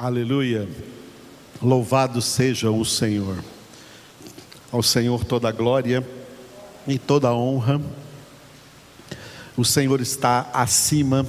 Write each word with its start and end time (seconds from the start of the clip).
Aleluia. 0.00 0.68
Louvado 1.60 2.22
seja 2.22 2.70
o 2.70 2.84
Senhor. 2.84 3.42
Ao 4.70 4.80
Senhor 4.80 5.24
toda 5.24 5.48
a 5.48 5.52
glória 5.52 6.06
e 6.86 7.00
toda 7.00 7.26
a 7.26 7.34
honra. 7.34 7.80
O 9.56 9.64
Senhor 9.64 10.00
está 10.00 10.48
acima 10.54 11.26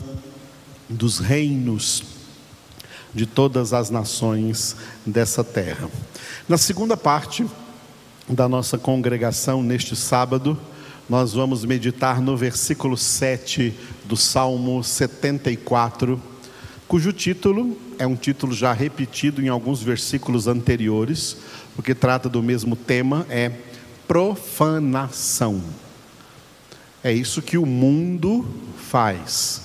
dos 0.87 1.17
reinos 1.17 2.03
de 3.11 3.25
todas 3.25 3.73
as 3.73 3.89
nações 3.89 4.75
dessa 5.03 5.43
terra. 5.43 5.89
Na 6.47 6.59
segunda 6.59 6.95
parte 6.95 7.47
da 8.27 8.47
nossa 8.47 8.77
congregação 8.77 9.63
neste 9.63 9.95
sábado, 9.95 10.55
nós 11.09 11.33
vamos 11.33 11.65
meditar 11.65 12.21
no 12.21 12.37
versículo 12.37 12.95
7 12.95 13.73
do 14.05 14.15
Salmo 14.15 14.83
74, 14.83 16.21
cujo 16.89 17.13
título 17.13 17.77
é 17.99 18.07
um 18.07 18.15
título 18.15 18.51
já 18.51 18.73
repetido 18.73 19.43
em 19.43 19.47
alguns 19.47 19.83
versículos 19.83 20.47
anteriores, 20.47 21.37
porque 21.75 21.93
trata 21.93 22.27
do 22.27 22.41
mesmo 22.41 22.75
tema, 22.75 23.27
é 23.29 23.51
profanação. 24.07 25.61
É 27.03 27.13
isso 27.13 27.43
que 27.43 27.59
o 27.59 27.65
mundo 27.65 28.43
faz. 28.89 29.61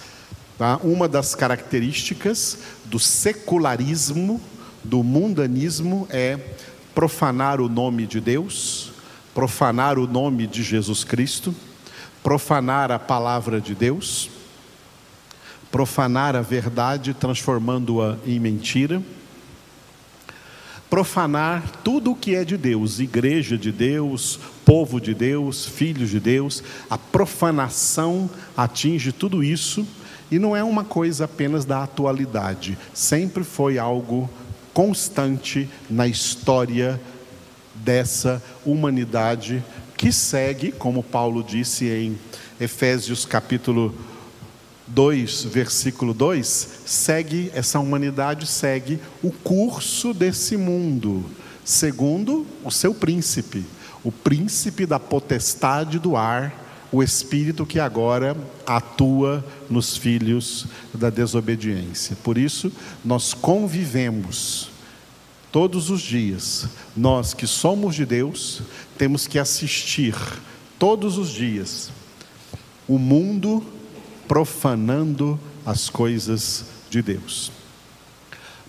Tá? 0.59 0.79
Uma 0.85 1.09
das 1.09 1.35
características 1.35 2.59
do 2.85 2.99
secularismo, 2.99 4.39
do 4.85 5.03
mundanismo, 5.03 6.07
é 6.11 6.39
profanar 6.95 7.59
o 7.59 7.71
nome 7.71 8.07
de 8.07 8.21
Deus, 8.21 8.93
profanar 9.35 9.99
o 9.99 10.07
nome 10.07 10.47
de 10.47 10.63
Jesus 10.63 11.05
Cristo, 11.05 11.55
profanar 12.23 12.93
a 12.93 12.99
palavra 12.99 13.63
de 13.63 13.75
Deus, 13.75 14.29
profanar 15.75 16.37
a 16.37 16.41
verdade, 16.41 17.13
transformando-a 17.13 18.17
em 18.25 18.39
mentira, 18.39 19.03
profanar 20.89 21.69
tudo 21.83 22.13
o 22.13 22.15
que 22.15 22.37
é 22.37 22.45
de 22.45 22.57
Deus, 22.57 23.01
igreja 23.01 23.59
de 23.59 23.73
Deus, 23.73 24.39
povo 24.65 25.01
de 25.01 25.13
Deus, 25.13 25.67
filhos 25.67 26.11
de 26.11 26.21
Deus, 26.21 26.63
a 26.89 26.97
profanação 26.97 28.31
atinge 28.57 29.11
tudo 29.11 29.43
isso 29.43 29.85
e 30.31 30.39
não 30.39 30.55
é 30.55 30.63
uma 30.63 30.85
coisa 30.85 31.25
apenas 31.25 31.65
da 31.65 31.83
atualidade, 31.83 32.79
sempre 32.95 33.43
foi 33.43 33.77
algo 33.77 34.31
constante 34.73 35.69
na 35.91 36.07
história 36.07 37.01
dessa 37.75 38.41
humanidade 38.65 39.61
que 39.97 40.13
segue, 40.13 40.71
como 40.71 41.03
Paulo 41.03 41.43
disse 41.43 41.89
em 41.89 42.17
Efésios 42.61 43.25
capítulo 43.25 43.93
2, 44.87 45.45
versículo 45.45 46.13
2, 46.13 46.69
segue 46.85 47.51
essa 47.55 47.79
humanidade 47.79 48.47
segue 48.47 49.01
o 49.23 49.31
curso 49.31 50.13
desse 50.13 50.57
mundo, 50.57 51.25
segundo 51.65 52.47
o 52.63 52.71
seu 52.71 52.95
príncipe, 52.95 53.65
o 54.03 54.13
príncipe 54.13 54.85
da 54.85 55.01
potestade 55.01 55.99
do 55.99 56.17
ar, 56.17 56.63
o 56.93 57.03
espírito 57.03 57.67
que 57.67 57.81
agora 57.81 58.37
atua 58.67 59.45
nos 59.69 59.97
filhos 59.97 60.67
da 60.93 61.11
desobediência. 61.11 62.17
Por 62.23 62.37
isso, 62.39 62.71
nós 63.05 63.35
convivemos 63.35 64.71
todos 65.51 65.91
os 65.91 66.03
dias. 66.03 66.69
Nós 66.97 67.33
que 67.33 67.47
somos 67.47 67.95
de 67.95 68.05
Deus, 68.05 68.63
temos 68.99 69.27
que 69.27 69.39
assistir 69.39 70.15
todos 70.79 71.17
os 71.17 71.31
dias 71.31 71.91
o 72.87 72.99
mundo 72.99 73.65
profanando 74.29 75.39
as 75.65 75.89
coisas 75.89 76.65
de 76.91 77.03
Deus. 77.03 77.51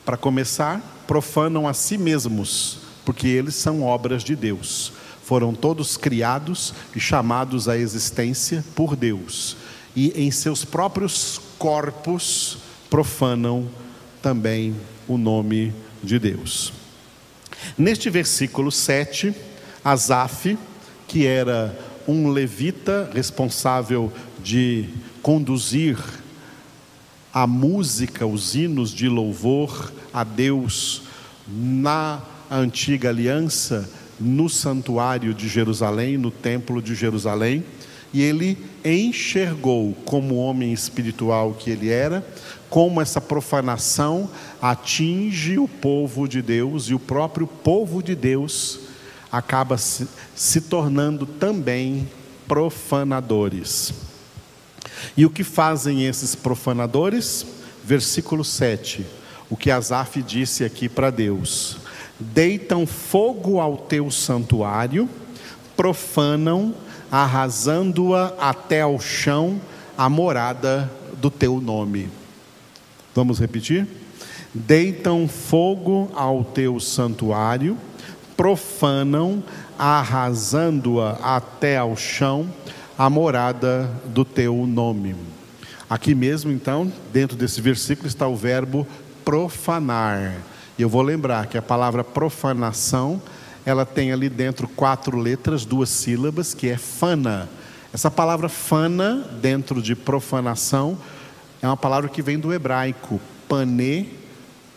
Para 0.05 0.17
começar, 0.17 1.03
profanam 1.07 1.67
a 1.67 1.73
si 1.73 1.97
mesmos, 1.97 2.79
porque 3.03 3.27
eles 3.27 3.55
são 3.55 3.83
obras 3.83 4.23
de 4.23 4.35
Deus. 4.35 4.93
Foram 5.23 5.53
todos 5.53 5.97
criados 5.97 6.73
e 6.95 6.99
chamados 6.99 7.67
à 7.67 7.77
existência 7.77 8.63
por 8.75 8.95
Deus. 8.95 9.57
E 9.95 10.11
em 10.11 10.29
seus 10.29 10.63
próprios 10.63 11.41
corpos 11.57 12.57
profanam 12.89 13.67
também 14.21 14.75
o 15.07 15.17
nome 15.17 15.67
de 15.67 15.85
de 16.05 16.19
Deus. 16.19 16.71
Neste 17.77 18.09
versículo 18.09 18.71
7, 18.71 19.33
Asaf, 19.83 20.57
que 21.07 21.25
era 21.25 21.77
um 22.07 22.29
levita 22.29 23.09
responsável 23.13 24.11
de 24.41 24.89
conduzir 25.25 25.97
a 27.33 27.47
música, 27.47 28.27
os 28.27 28.53
hinos 28.53 28.91
de 28.91 29.09
louvor 29.09 29.91
a 30.13 30.23
Deus 30.23 31.01
na 31.47 32.21
antiga 32.49 33.09
aliança, 33.09 33.89
no 34.19 34.47
santuário 34.47 35.33
de 35.33 35.47
Jerusalém, 35.47 36.15
no 36.15 36.29
templo 36.29 36.79
de 36.79 36.93
Jerusalém, 36.93 37.65
e 38.13 38.21
ele 38.21 38.55
enxergou, 38.85 39.95
como 40.05 40.35
homem 40.35 40.71
espiritual 40.71 41.55
que 41.55 41.71
ele 41.71 41.89
era, 41.89 42.23
como 42.69 43.01
essa 43.01 43.19
profanação 43.19 44.29
atinge 44.61 45.57
o 45.57 45.67
povo 45.67 46.27
de 46.27 46.39
Deus 46.39 46.83
e 46.89 46.93
o 46.93 46.99
próprio 46.99 47.47
povo 47.47 48.03
de 48.03 48.13
Deus 48.13 48.79
acaba 49.31 49.75
se, 49.75 50.07
se 50.35 50.61
tornando 50.61 51.25
também 51.25 52.07
profanadores. 52.47 54.04
E 55.15 55.25
o 55.25 55.29
que 55.29 55.43
fazem 55.43 56.05
esses 56.05 56.35
profanadores? 56.35 57.45
Versículo 57.83 58.43
7. 58.43 59.05
O 59.49 59.55
que 59.55 59.69
Asaf 59.69 60.21
disse 60.21 60.63
aqui 60.63 60.89
para 60.89 61.09
Deus: 61.09 61.77
Deitam 62.19 62.85
fogo 62.87 63.59
ao 63.59 63.77
teu 63.77 64.09
santuário, 64.09 65.09
profanam, 65.75 66.73
arrasando-a 67.11 68.33
até 68.39 68.81
ao 68.81 68.99
chão, 68.99 69.61
a 69.97 70.09
morada 70.09 70.91
do 71.17 71.29
teu 71.29 71.61
nome. 71.61 72.09
Vamos 73.13 73.39
repetir? 73.39 73.87
Deitam 74.53 75.27
fogo 75.27 76.09
ao 76.15 76.43
teu 76.43 76.79
santuário, 76.79 77.77
profanam, 78.37 79.43
arrasando-a 79.77 81.11
até 81.21 81.77
ao 81.77 81.95
chão, 81.95 82.49
a 82.97 83.09
morada 83.09 83.89
do 84.05 84.23
teu 84.23 84.65
nome. 84.65 85.15
Aqui 85.89 86.15
mesmo, 86.15 86.51
então, 86.51 86.91
dentro 87.11 87.35
desse 87.35 87.61
versículo 87.61 88.07
está 88.07 88.27
o 88.27 88.35
verbo 88.35 88.87
profanar. 89.23 90.35
E 90.77 90.81
eu 90.81 90.89
vou 90.89 91.01
lembrar 91.01 91.47
que 91.47 91.57
a 91.57 91.61
palavra 91.61 92.03
profanação, 92.03 93.21
ela 93.65 93.85
tem 93.85 94.11
ali 94.11 94.29
dentro 94.29 94.67
quatro 94.67 95.17
letras, 95.17 95.65
duas 95.65 95.89
sílabas, 95.89 96.53
que 96.53 96.69
é 96.69 96.77
fana. 96.77 97.49
Essa 97.93 98.09
palavra 98.09 98.49
fana, 98.49 99.27
dentro 99.41 99.81
de 99.81 99.95
profanação, 99.95 100.97
é 101.61 101.67
uma 101.67 101.77
palavra 101.77 102.09
que 102.09 102.21
vem 102.21 102.39
do 102.39 102.53
hebraico, 102.53 103.19
pané 103.47 104.07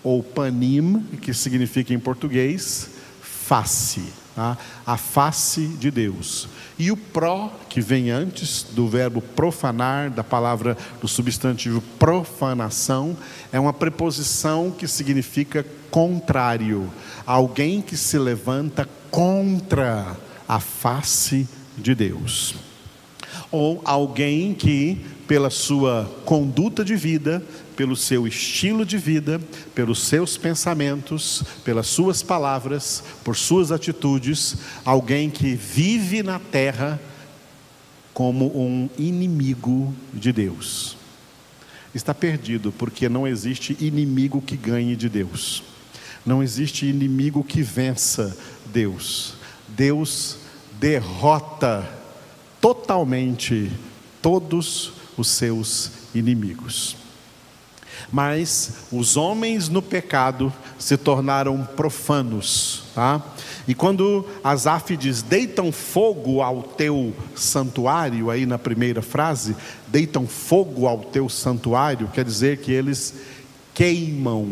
ou 0.02 0.22
panim, 0.22 1.04
que 1.20 1.32
significa 1.34 1.92
em 1.92 1.98
português 1.98 2.90
face? 3.48 4.02
A 4.86 4.96
face 4.96 5.66
de 5.66 5.90
Deus. 5.90 6.48
E 6.78 6.92
o 6.92 6.96
pró, 6.96 7.52
que 7.68 7.80
vem 7.80 8.10
antes 8.10 8.62
do 8.62 8.88
verbo 8.88 9.20
profanar, 9.20 10.10
da 10.10 10.22
palavra, 10.22 10.76
do 11.00 11.08
substantivo 11.08 11.80
profanação, 11.98 13.16
é 13.52 13.58
uma 13.58 13.72
preposição 13.72 14.70
que 14.70 14.86
significa 14.86 15.66
contrário, 15.90 16.90
alguém 17.26 17.82
que 17.82 17.96
se 17.96 18.18
levanta 18.18 18.88
contra 19.10 20.16
a 20.46 20.60
face 20.60 21.48
de 21.76 21.94
Deus. 21.94 22.54
Ou 23.50 23.80
alguém 23.84 24.54
que 24.54 25.04
pela 25.26 25.50
sua 25.50 26.10
conduta 26.24 26.84
de 26.84 26.96
vida, 26.96 27.42
pelo 27.78 27.94
seu 27.94 28.26
estilo 28.26 28.84
de 28.84 28.98
vida, 28.98 29.40
pelos 29.72 30.02
seus 30.02 30.36
pensamentos, 30.36 31.44
pelas 31.62 31.86
suas 31.86 32.24
palavras, 32.24 33.04
por 33.22 33.36
suas 33.36 33.70
atitudes, 33.70 34.56
alguém 34.84 35.30
que 35.30 35.54
vive 35.54 36.20
na 36.20 36.40
terra 36.40 37.00
como 38.12 38.46
um 38.46 38.90
inimigo 38.98 39.94
de 40.12 40.32
Deus. 40.32 40.96
Está 41.94 42.12
perdido, 42.12 42.72
porque 42.72 43.08
não 43.08 43.28
existe 43.28 43.76
inimigo 43.78 44.42
que 44.42 44.56
ganhe 44.56 44.96
de 44.96 45.08
Deus. 45.08 45.62
Não 46.26 46.42
existe 46.42 46.84
inimigo 46.84 47.44
que 47.44 47.62
vença 47.62 48.36
Deus. 48.72 49.34
Deus 49.68 50.38
derrota 50.80 51.88
totalmente 52.60 53.70
todos 54.20 54.94
os 55.16 55.28
seus 55.28 55.92
inimigos. 56.12 57.07
Mas 58.12 58.72
os 58.92 59.16
homens 59.16 59.68
no 59.68 59.82
pecado 59.82 60.52
se 60.78 60.96
tornaram 60.96 61.66
profanos, 61.76 62.84
tá? 62.94 63.22
E 63.66 63.74
quando 63.74 64.24
Asaf 64.42 64.96
diz: 64.96 65.22
"Deitam 65.22 65.70
fogo 65.70 66.40
ao 66.40 66.62
teu 66.62 67.14
santuário", 67.34 68.30
aí 68.30 68.46
na 68.46 68.58
primeira 68.58 69.02
frase, 69.02 69.54
"deitam 69.86 70.26
fogo 70.26 70.86
ao 70.86 71.00
teu 71.00 71.28
santuário", 71.28 72.08
quer 72.12 72.24
dizer 72.24 72.58
que 72.58 72.72
eles 72.72 73.14
queimam 73.74 74.48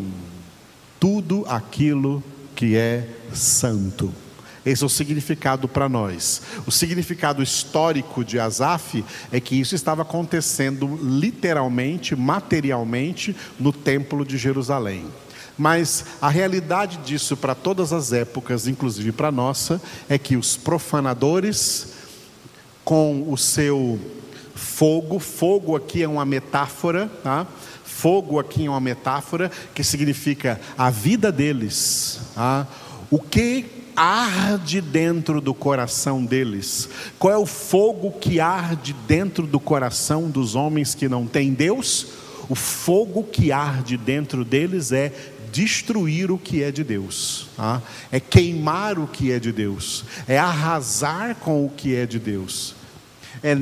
tudo 1.00 1.44
aquilo 1.48 2.22
que 2.54 2.76
é 2.76 3.08
santo. 3.32 4.12
Esse 4.66 4.82
é 4.82 4.86
o 4.86 4.90
significado 4.90 5.68
para 5.68 5.88
nós. 5.88 6.42
O 6.66 6.72
significado 6.72 7.40
histórico 7.40 8.24
de 8.24 8.40
Asaf 8.40 9.04
é 9.30 9.38
que 9.38 9.54
isso 9.54 9.76
estava 9.76 10.02
acontecendo 10.02 10.98
literalmente, 11.00 12.16
materialmente, 12.16 13.36
no 13.60 13.72
Templo 13.72 14.24
de 14.24 14.36
Jerusalém. 14.36 15.06
Mas 15.56 16.04
a 16.20 16.28
realidade 16.28 16.98
disso 16.98 17.36
para 17.36 17.54
todas 17.54 17.92
as 17.92 18.12
épocas, 18.12 18.66
inclusive 18.66 19.12
para 19.12 19.28
a 19.28 19.32
nossa, 19.32 19.80
é 20.08 20.18
que 20.18 20.36
os 20.36 20.56
profanadores, 20.56 21.94
com 22.84 23.32
o 23.32 23.38
seu 23.38 24.00
fogo, 24.52 25.20
fogo 25.20 25.76
aqui 25.76 26.02
é 26.02 26.08
uma 26.08 26.26
metáfora, 26.26 27.08
tá? 27.22 27.46
Fogo 27.84 28.40
aqui 28.40 28.66
é 28.66 28.68
uma 28.68 28.80
metáfora 28.80 29.50
que 29.72 29.84
significa 29.84 30.60
a 30.76 30.90
vida 30.90 31.30
deles, 31.30 32.20
tá? 32.34 32.66
o 33.10 33.18
que 33.18 33.85
arde 33.96 34.80
dentro 34.80 35.40
do 35.40 35.54
coração 35.54 36.24
deles? 36.24 36.88
Qual 37.18 37.32
é 37.32 37.38
o 37.38 37.46
fogo 37.46 38.12
que 38.12 38.38
arde 38.38 38.94
dentro 39.08 39.46
do 39.46 39.58
coração 39.58 40.28
dos 40.28 40.54
homens 40.54 40.94
que 40.94 41.08
não 41.08 41.26
têm 41.26 41.54
Deus? 41.54 42.06
O 42.48 42.54
fogo 42.54 43.24
que 43.24 43.50
arde 43.50 43.96
dentro 43.96 44.44
deles 44.44 44.92
é 44.92 45.12
destruir 45.50 46.30
o 46.30 46.38
que 46.38 46.62
é 46.62 46.70
de 46.70 46.84
Deus, 46.84 47.48
tá? 47.56 47.82
é 48.12 48.20
queimar 48.20 48.98
o 48.98 49.06
que 49.06 49.32
é 49.32 49.38
de 49.38 49.50
Deus, 49.50 50.04
é 50.28 50.38
arrasar 50.38 51.34
com 51.36 51.64
o 51.64 51.70
que 51.70 51.94
é 51.94 52.04
de 52.04 52.18
Deus, 52.18 52.74
é 53.42 53.56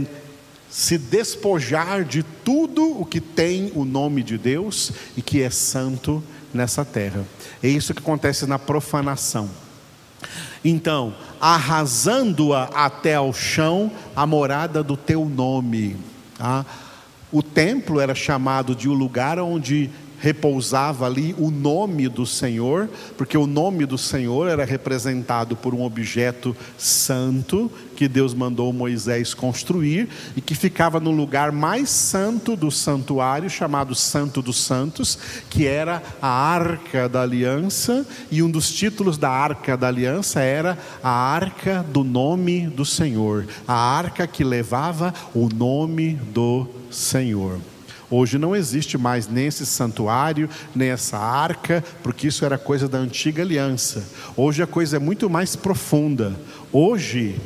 se 0.69 0.99
despojar 0.99 2.05
de 2.05 2.25
tudo 2.25 3.01
o 3.01 3.07
que 3.07 3.21
tem 3.21 3.71
o 3.77 3.85
nome 3.85 4.25
de 4.25 4.37
Deus 4.37 4.91
e 5.17 5.23
que 5.23 5.41
é 5.41 5.49
santo 5.49 6.21
nessa 6.53 6.85
terra. 6.85 7.25
É 7.63 7.69
isso 7.69 7.95
que 7.95 8.01
acontece 8.01 8.45
na 8.45 8.59
profanação. 8.59 9.49
Então, 10.65 11.15
arrasando-a 11.41 12.65
até 12.75 13.15
ao 13.15 13.33
chão, 13.33 13.91
a 14.15 14.27
morada 14.27 14.83
do 14.83 14.97
teu 14.97 15.25
nome. 15.27 15.97
Tá? 16.39 16.65
O 17.31 17.43
templo 17.43 18.01
era 18.01 18.15
chamado 18.15 18.75
de 18.75 18.89
o 18.89 18.93
um 18.93 18.95
lugar 18.95 19.39
onde 19.39 19.91
repousava 20.25 21.05
ali 21.05 21.35
o 21.39 21.51
nome 21.51 22.09
do 22.09 22.25
Senhor, 22.25 22.89
porque 23.15 23.37
o 23.37 23.47
nome 23.47 23.85
do 23.85 23.99
Senhor 23.99 24.49
era 24.49 24.65
representado 24.65 25.55
por 25.55 25.75
um 25.75 25.83
objeto 25.83 26.57
santo 26.79 27.71
que 27.95 28.09
Deus 28.09 28.33
mandou 28.33 28.73
Moisés 28.73 29.35
construir 29.35 30.09
e 30.35 30.41
que 30.41 30.55
ficava 30.55 30.99
no 30.99 31.11
lugar 31.11 31.53
mais 31.53 31.91
santo 31.91 32.57
do 32.57 32.71
santuário, 32.71 33.51
chamado 33.51 33.95
Santo 33.95 34.41
dos 34.41 34.57
Santos, 34.57 35.19
que 35.51 35.67
era 35.67 36.03
a 36.23 36.29
Arca 36.29 37.07
da 37.07 37.21
Aliança, 37.21 38.07
e 38.31 38.43
um 38.43 38.51
dos 38.51 38.73
títulos 38.73 39.19
da 39.19 39.29
Arca 39.29 39.77
da 39.77 39.89
Aliança 39.89 40.41
era 40.41 40.79
a 41.03 41.11
Arca 41.11 41.85
do 41.93 42.03
Nome 42.03 42.67
do 42.67 42.87
Senhor, 42.87 43.47
a 43.69 43.75
arca 43.75 44.27
que 44.27 44.43
levava 44.43 45.13
o 45.35 45.51
nome 45.51 46.15
do 46.33 46.67
Senhor. 46.91 47.59
Hoje 48.17 48.39
não 48.39 48.55
existe 48.55 48.97
mais 48.97 49.27
nem 49.27 49.47
esse 49.49 49.67
santuário, 49.67 50.49
nem 50.73 50.91
essa 50.91 51.19
arca, 51.19 51.83
porque 52.01 52.29
isso 52.29 52.45
era 52.45 52.57
coisa 52.57 52.89
da 52.89 52.97
antiga 52.97 53.43
aliança. 53.43 54.05
Hoje 54.37 54.63
a 54.63 54.69
coisa 54.69 54.99
é 54.99 55.01
muito 55.01 55.29
mais 55.29 55.57
profunda. 55.57 56.33
Hoje, 56.73 57.41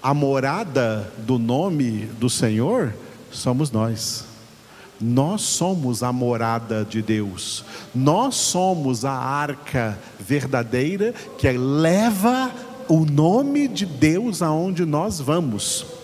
a 0.00 0.14
morada 0.14 1.12
do 1.26 1.40
nome 1.40 2.08
do 2.20 2.30
Senhor 2.30 2.94
somos 3.32 3.72
nós. 3.72 4.24
Nós 5.00 5.42
somos 5.42 6.04
a 6.04 6.12
morada 6.12 6.86
de 6.88 7.02
Deus. 7.02 7.64
Nós 7.92 8.36
somos 8.36 9.04
a 9.04 9.12
arca 9.12 9.98
verdadeira 10.20 11.12
que 11.36 11.50
leva 11.50 12.52
o 12.86 13.04
nome 13.04 13.66
de 13.66 13.84
Deus 13.84 14.40
aonde 14.40 14.84
nós 14.84 15.18
vamos. 15.18 15.95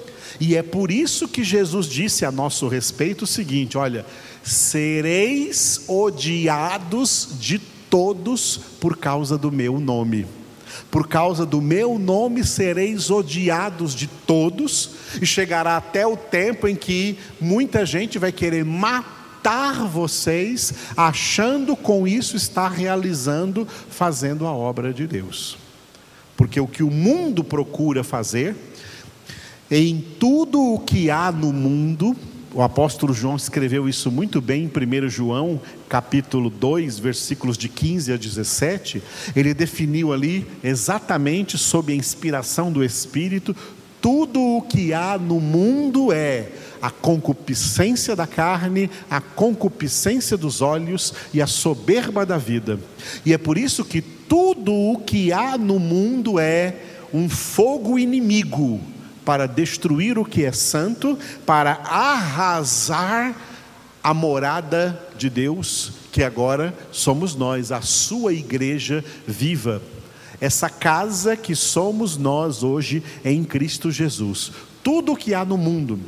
E 0.44 0.56
é 0.56 0.62
por 0.62 0.90
isso 0.90 1.28
que 1.28 1.44
Jesus 1.44 1.86
disse 1.86 2.24
a 2.24 2.32
nosso 2.32 2.66
respeito 2.66 3.22
o 3.22 3.28
seguinte: 3.28 3.78
olha, 3.78 4.04
sereis 4.42 5.84
odiados 5.86 7.28
de 7.38 7.60
todos 7.88 8.58
por 8.80 8.96
causa 8.96 9.38
do 9.38 9.52
meu 9.52 9.78
nome. 9.78 10.26
Por 10.90 11.06
causa 11.06 11.46
do 11.46 11.62
meu 11.62 11.96
nome 11.96 12.42
sereis 12.42 13.08
odiados 13.08 13.94
de 13.94 14.08
todos, 14.08 14.90
e 15.20 15.24
chegará 15.24 15.76
até 15.76 16.04
o 16.04 16.16
tempo 16.16 16.66
em 16.66 16.74
que 16.74 17.16
muita 17.40 17.86
gente 17.86 18.18
vai 18.18 18.32
querer 18.32 18.64
matar 18.64 19.86
vocês, 19.86 20.74
achando 20.96 21.76
com 21.76 22.04
isso 22.04 22.36
estar 22.36 22.72
realizando, 22.72 23.64
fazendo 23.88 24.44
a 24.44 24.52
obra 24.52 24.92
de 24.92 25.06
Deus. 25.06 25.56
Porque 26.36 26.58
o 26.58 26.66
que 26.66 26.82
o 26.82 26.90
mundo 26.90 27.44
procura 27.44 28.02
fazer, 28.02 28.56
em 29.74 30.04
tudo 30.20 30.74
o 30.74 30.78
que 30.78 31.10
há 31.10 31.32
no 31.32 31.50
mundo, 31.50 32.14
o 32.52 32.60
apóstolo 32.60 33.14
João 33.14 33.36
escreveu 33.36 33.88
isso 33.88 34.12
muito 34.12 34.38
bem 34.38 34.64
em 34.64 35.06
1 35.06 35.08
João, 35.08 35.58
capítulo 35.88 36.50
2, 36.50 36.98
versículos 36.98 37.56
de 37.56 37.70
15 37.70 38.12
a 38.12 38.18
17. 38.18 39.02
Ele 39.34 39.54
definiu 39.54 40.12
ali 40.12 40.46
exatamente 40.62 41.56
sob 41.56 41.90
a 41.90 41.96
inspiração 41.96 42.70
do 42.70 42.84
Espírito, 42.84 43.56
tudo 43.98 44.42
o 44.42 44.60
que 44.60 44.92
há 44.92 45.16
no 45.16 45.40
mundo 45.40 46.12
é 46.12 46.48
a 46.82 46.90
concupiscência 46.90 48.14
da 48.14 48.26
carne, 48.26 48.90
a 49.08 49.22
concupiscência 49.22 50.36
dos 50.36 50.60
olhos 50.60 51.14
e 51.32 51.40
a 51.40 51.46
soberba 51.46 52.26
da 52.26 52.36
vida. 52.36 52.78
E 53.24 53.32
é 53.32 53.38
por 53.38 53.56
isso 53.56 53.86
que 53.86 54.02
tudo 54.02 54.70
o 54.70 54.98
que 54.98 55.32
há 55.32 55.56
no 55.56 55.78
mundo 55.78 56.38
é 56.38 56.74
um 57.14 57.26
fogo 57.26 57.98
inimigo 57.98 58.78
para 59.24 59.46
destruir 59.46 60.18
o 60.18 60.24
que 60.24 60.44
é 60.44 60.52
santo, 60.52 61.18
para 61.46 61.72
arrasar 61.84 63.34
a 64.02 64.12
morada 64.12 65.00
de 65.16 65.30
Deus, 65.30 65.92
que 66.10 66.22
agora 66.22 66.74
somos 66.90 67.34
nós, 67.34 67.70
a 67.70 67.80
sua 67.80 68.32
igreja 68.32 69.04
viva. 69.26 69.80
Essa 70.40 70.68
casa 70.68 71.36
que 71.36 71.54
somos 71.54 72.16
nós 72.16 72.64
hoje 72.64 73.02
em 73.24 73.44
Cristo 73.44 73.92
Jesus. 73.92 74.50
Tudo 74.82 75.12
o 75.12 75.16
que 75.16 75.32
há 75.32 75.44
no 75.44 75.56
mundo, 75.56 76.00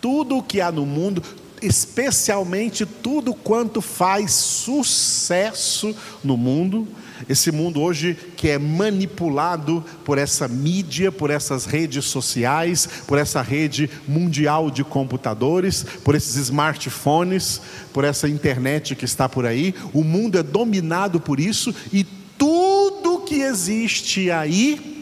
tudo 0.00 0.38
o 0.38 0.42
que 0.42 0.60
há 0.60 0.70
no 0.70 0.86
mundo, 0.86 1.20
especialmente 1.60 2.86
tudo 2.86 3.34
quanto 3.34 3.80
faz 3.80 4.30
sucesso 4.32 5.94
no 6.22 6.36
mundo, 6.36 6.86
esse 7.28 7.50
mundo 7.50 7.80
hoje 7.80 8.16
que 8.36 8.48
é 8.48 8.58
manipulado 8.58 9.84
por 10.04 10.18
essa 10.18 10.48
mídia, 10.48 11.10
por 11.12 11.30
essas 11.30 11.64
redes 11.64 12.04
sociais, 12.06 12.88
por 13.06 13.18
essa 13.18 13.40
rede 13.40 13.88
mundial 14.06 14.70
de 14.70 14.84
computadores, 14.84 15.84
por 16.04 16.14
esses 16.14 16.36
smartphones, 16.36 17.60
por 17.92 18.04
essa 18.04 18.28
internet 18.28 18.94
que 18.94 19.04
está 19.04 19.28
por 19.28 19.46
aí. 19.46 19.74
O 19.92 20.02
mundo 20.02 20.38
é 20.38 20.42
dominado 20.42 21.20
por 21.20 21.40
isso 21.40 21.74
e 21.92 22.04
tudo 22.36 23.20
que 23.20 23.40
existe 23.40 24.30
aí 24.30 24.94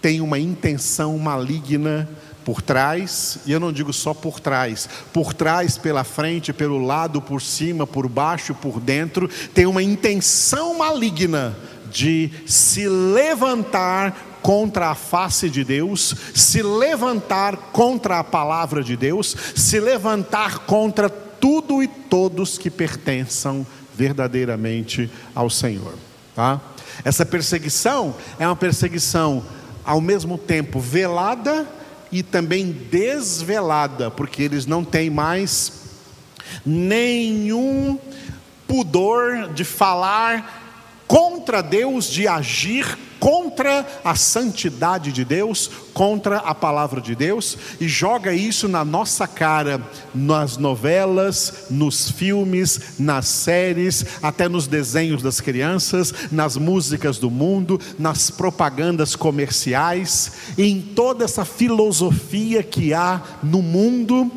tem 0.00 0.20
uma 0.20 0.38
intenção 0.38 1.18
maligna 1.18 2.08
por 2.50 2.60
trás, 2.60 3.38
e 3.46 3.52
eu 3.52 3.60
não 3.60 3.72
digo 3.72 3.92
só 3.92 4.12
por 4.12 4.40
trás, 4.40 4.88
por 5.12 5.32
trás, 5.32 5.78
pela 5.78 6.02
frente, 6.02 6.52
pelo 6.52 6.84
lado, 6.84 7.22
por 7.22 7.40
cima, 7.40 7.86
por 7.86 8.08
baixo, 8.08 8.56
por 8.56 8.80
dentro, 8.80 9.30
tem 9.54 9.66
uma 9.66 9.80
intenção 9.80 10.76
maligna 10.76 11.56
de 11.92 12.28
se 12.46 12.88
levantar 12.88 14.40
contra 14.42 14.88
a 14.88 14.96
face 14.96 15.48
de 15.48 15.62
Deus, 15.62 16.12
se 16.34 16.60
levantar 16.60 17.56
contra 17.70 18.18
a 18.18 18.24
palavra 18.24 18.82
de 18.82 18.96
Deus, 18.96 19.36
se 19.54 19.78
levantar 19.78 20.66
contra 20.66 21.08
tudo 21.08 21.80
e 21.80 21.86
todos 21.86 22.58
que 22.58 22.68
pertençam 22.68 23.64
verdadeiramente 23.94 25.08
ao 25.36 25.48
Senhor. 25.48 25.94
Tá? 26.34 26.60
Essa 27.04 27.24
perseguição 27.24 28.12
é 28.40 28.46
uma 28.48 28.56
perseguição 28.56 29.40
ao 29.84 30.00
mesmo 30.00 30.36
tempo 30.36 30.80
velada 30.80 31.78
e 32.12 32.22
também 32.22 32.72
desvelada, 32.90 34.10
porque 34.10 34.42
eles 34.42 34.66
não 34.66 34.84
têm 34.84 35.10
mais 35.10 35.72
nenhum 36.64 37.98
pudor 38.66 39.52
de 39.52 39.64
falar 39.64 41.02
contra 41.06 41.62
Deus, 41.62 42.06
de 42.06 42.26
agir 42.26 42.98
contra 43.20 43.86
a 44.02 44.14
santidade 44.14 45.12
de 45.12 45.24
Deus, 45.24 45.70
contra 45.92 46.38
a 46.38 46.54
palavra 46.54 47.02
de 47.02 47.14
Deus, 47.14 47.56
e 47.78 47.86
joga 47.86 48.32
isso 48.32 48.66
na 48.66 48.82
nossa 48.82 49.28
cara, 49.28 49.80
nas 50.14 50.56
novelas, 50.56 51.66
nos 51.70 52.10
filmes, 52.10 52.98
nas 52.98 53.26
séries, 53.26 54.06
até 54.22 54.48
nos 54.48 54.66
desenhos 54.66 55.22
das 55.22 55.40
crianças, 55.40 56.14
nas 56.32 56.56
músicas 56.56 57.18
do 57.18 57.30
mundo, 57.30 57.78
nas 57.98 58.30
propagandas 58.30 59.14
comerciais, 59.14 60.32
em 60.56 60.80
toda 60.80 61.24
essa 61.24 61.44
filosofia 61.44 62.62
que 62.62 62.94
há 62.94 63.20
no 63.42 63.60
mundo, 63.60 64.32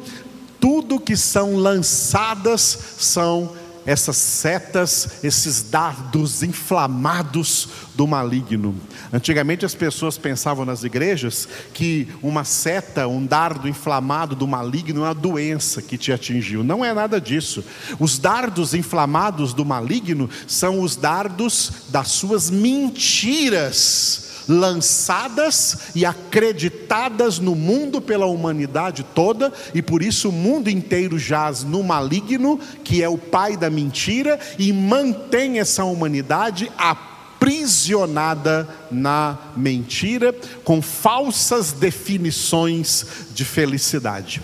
tudo 0.60 1.00
que 1.00 1.16
são 1.16 1.56
lançadas 1.56 2.78
são 2.98 3.63
essas 3.86 4.18
setas, 4.18 5.24
esses 5.24 5.64
dardos 5.64 6.44
inflamados 6.44 7.68
do 7.96 8.08
maligno. 8.08 8.76
Antigamente 9.12 9.66
as 9.66 9.76
pessoas 9.76 10.18
pensavam 10.18 10.66
nas 10.66 10.84
igrejas 10.84 11.48
que 11.74 12.08
uma 12.22 12.44
seta, 12.44 13.08
um 13.08 13.26
dardo 13.26 13.68
inflamado 13.68 14.36
do 14.36 14.48
maligno 14.48 15.02
é 15.02 15.08
uma 15.08 15.14
doença 15.14 15.82
que 15.82 15.98
te 15.98 16.12
atingiu. 16.12 16.64
Não 16.64 16.84
é 16.84 16.94
nada 16.94 17.22
disso. 17.22 17.64
Os 18.00 18.18
dardos 18.18 18.74
inflamados 18.74 19.54
do 19.54 19.64
maligno 19.64 20.30
são 20.48 20.82
os 20.82 20.96
dardos 20.96 21.72
das 21.90 22.10
suas 22.10 22.50
mentiras 22.50 24.33
lançadas 24.48 25.78
e 25.96 26.06
acreditadas 26.06 27.40
no 27.40 27.56
mundo 27.56 28.02
pela 28.02 28.26
humanidade 28.26 29.06
toda, 29.16 29.52
e 29.74 29.82
por 29.82 30.02
isso 30.02 30.30
o 30.30 30.32
mundo 30.32 30.70
inteiro 30.70 31.18
jaz 31.18 31.64
no 31.64 31.84
maligno, 31.84 32.60
que 32.84 33.02
é 33.02 33.10
o 33.10 33.18
pai 33.18 33.58
da 33.58 33.70
mentira, 33.70 34.40
e 34.58 34.72
mantém 34.74 35.60
essa 35.60 35.84
humanidade 35.84 36.72
aprisionada 36.78 38.68
na 38.92 39.38
mentira, 39.56 40.34
com 40.64 40.82
falsas 40.82 41.72
definições 41.72 43.06
de 43.34 43.46
felicidade 43.46 44.42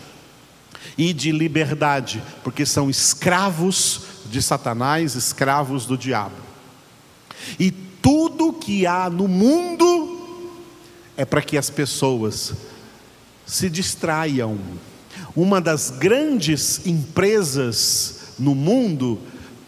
e 0.97 1.13
de 1.13 1.31
liberdade, 1.31 2.21
porque 2.43 2.65
são 2.65 2.89
escravos 2.89 4.01
de 4.29 4.41
Satanás, 4.41 5.15
escravos 5.15 5.85
do 5.85 5.97
diabo. 5.97 6.35
E 7.57 7.73
tudo 8.09 8.51
que 8.51 8.87
há 8.87 9.07
no 9.07 9.27
mundo 9.27 10.17
é 11.15 11.23
para 11.23 11.43
que 11.43 11.55
as 11.55 11.69
pessoas 11.69 12.55
se 13.45 13.69
distraiam. 13.69 14.57
Uma 15.35 15.61
das 15.61 15.91
grandes 15.91 16.87
empresas 16.87 18.33
no 18.39 18.55
mundo, 18.55 19.19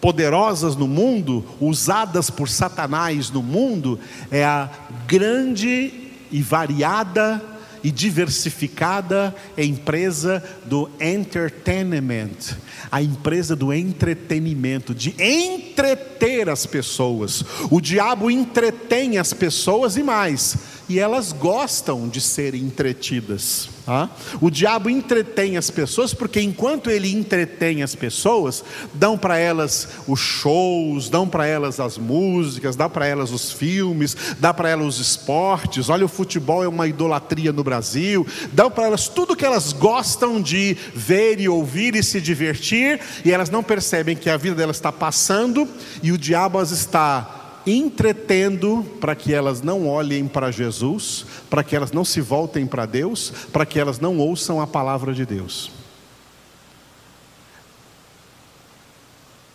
poderosas 0.02 0.76
no 0.76 0.88
mundo, 0.88 1.46
usadas 1.60 2.32
por 2.32 2.50
Satanás 2.50 3.30
no 3.30 3.44
mundo, 3.44 4.00
é 4.32 4.44
a 4.44 4.68
grande 5.06 6.10
e 6.32 6.42
variada 6.42 7.40
e 7.84 7.92
diversificada 7.92 9.36
empresa 9.58 10.44
do 10.66 10.90
entertainment, 11.00 12.56
a 12.92 13.02
empresa 13.02 13.56
do 13.56 13.74
entretenimento, 13.74 14.94
de 14.94 15.16
entreter 15.20 16.50
as 16.50 16.66
pessoas. 16.66 17.44
O 17.70 17.82
diabo 17.82 18.30
entretém 18.30 19.18
as 19.18 19.34
pessoas 19.34 19.98
e 19.98 20.04
mais, 20.04 20.58
e 20.92 21.00
elas 21.00 21.32
gostam 21.32 22.10
de 22.10 22.20
serem 22.20 22.64
entretidas. 22.64 23.70
Tá? 23.86 24.10
O 24.42 24.50
diabo 24.50 24.90
entretém 24.90 25.56
as 25.56 25.72
pessoas, 25.72 26.14
porque 26.14 26.42
enquanto 26.42 26.90
ele 26.90 27.10
entretém 27.10 27.82
as 27.82 27.96
pessoas, 27.96 28.62
dão 28.94 29.18
para 29.18 29.38
elas 29.38 29.88
os 30.06 30.20
shows, 30.20 31.08
dão 31.08 31.26
para 31.26 31.48
elas 31.48 31.80
as 31.80 31.98
músicas, 31.98 32.76
dá 32.76 32.90
para 32.90 33.08
elas 33.08 33.32
os 33.32 33.54
filmes, 33.54 34.18
dá 34.38 34.54
para 34.54 34.68
elas 34.68 34.86
os 34.86 35.00
esportes. 35.00 35.88
Olha, 35.88 36.04
o 36.04 36.10
futebol 36.10 36.62
é 36.62 36.68
uma 36.68 36.88
idolatria 36.88 37.54
no 37.54 37.64
Brasil. 37.64 38.28
Dão 38.52 38.70
para 38.70 38.88
elas 38.88 39.08
tudo 39.08 39.36
que 39.36 39.46
elas 39.46 39.72
gostam 39.72 40.42
de 40.42 40.76
ver 40.94 41.40
e 41.40 41.48
ouvir 41.48 41.96
e 41.96 42.04
se 42.04 42.20
divertir, 42.20 43.00
e 43.24 43.32
elas 43.32 43.50
não 43.50 43.64
percebem 43.64 44.18
que 44.18 44.30
a 44.30 44.36
vida 44.36 44.56
delas 44.56 44.76
está 44.76 44.92
passando 44.92 45.66
e 46.04 46.12
o 46.12 46.18
diabo 46.18 46.60
as 46.60 46.72
está 46.72 47.41
entretendo 47.66 48.84
para 49.00 49.16
que 49.16 49.34
elas 49.34 49.62
não 49.62 49.88
olhem 49.88 50.28
para 50.28 50.52
Jesus, 50.52 51.26
para 51.50 51.64
que 51.64 51.76
elas 51.76 51.92
não 51.92 52.04
se 52.04 52.22
voltem 52.22 52.66
para 52.66 52.86
Deus, 52.86 53.32
para 53.52 53.66
que 53.66 53.80
elas 53.80 54.00
não 54.00 54.18
ouçam 54.18 54.60
a 54.62 54.68
palavra 54.68 55.14
de 55.14 55.26
Deus. 55.26 55.72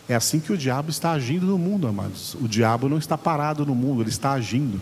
É 0.09 0.15
assim 0.15 0.39
que 0.39 0.53
o 0.53 0.57
diabo 0.57 0.89
está 0.89 1.11
agindo 1.11 1.45
no 1.45 1.57
mundo, 1.57 1.87
amados. 1.87 2.33
O 2.35 2.47
diabo 2.47 2.87
não 2.87 2.97
está 2.97 3.17
parado 3.17 3.65
no 3.65 3.75
mundo, 3.75 4.01
ele 4.01 4.09
está 4.09 4.31
agindo. 4.31 4.79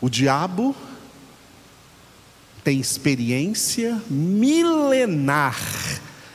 O 0.00 0.08
diabo 0.08 0.74
tem 2.64 2.80
experiência 2.80 4.00
milenar 4.08 5.58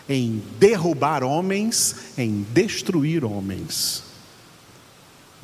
em 0.08 0.42
derrubar 0.60 1.24
homens, 1.24 2.14
em 2.18 2.46
destruir 2.54 3.26
homens. 3.26 4.07